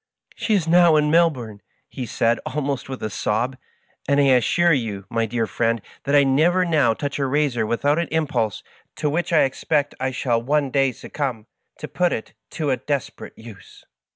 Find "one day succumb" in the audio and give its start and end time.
10.41-11.45